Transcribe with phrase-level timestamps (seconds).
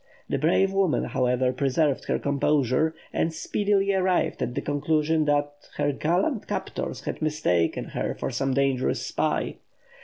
[0.27, 5.91] The brave woman, however, preserved her composure, and speedily arrived at the conclusion that her
[5.91, 9.57] gallant captors had mistaken her for some dangerous spy.